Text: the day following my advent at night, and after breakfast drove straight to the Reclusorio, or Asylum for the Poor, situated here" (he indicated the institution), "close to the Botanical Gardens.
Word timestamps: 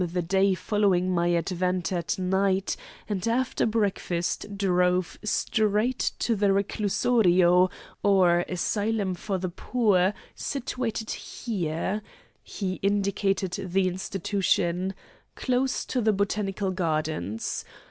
the 0.03 0.23
day 0.23 0.55
following 0.55 1.11
my 1.13 1.31
advent 1.35 1.91
at 1.93 2.17
night, 2.17 2.75
and 3.07 3.27
after 3.27 3.67
breakfast 3.67 4.57
drove 4.57 5.19
straight 5.23 6.13
to 6.17 6.35
the 6.35 6.51
Reclusorio, 6.51 7.69
or 8.01 8.39
Asylum 8.49 9.13
for 9.13 9.37
the 9.37 9.49
Poor, 9.49 10.15
situated 10.33 11.11
here" 11.11 12.01
(he 12.41 12.79
indicated 12.81 13.51
the 13.69 13.87
institution), 13.87 14.95
"close 15.35 15.85
to 15.85 16.01
the 16.01 16.13
Botanical 16.13 16.71
Gardens. 16.71 17.63